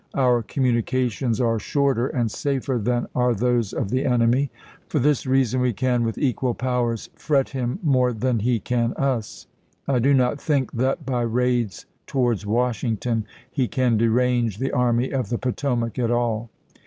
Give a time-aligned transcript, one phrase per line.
[0.15, 4.49] Our communi cations are shorter and safer than are those of the enemy.
[4.87, 9.45] For this reason we can, with equal powers, fret him more than he can us.
[9.87, 15.29] I do not think that by raids towards Washington he can derange the Army of
[15.29, 16.49] the Potomac at all.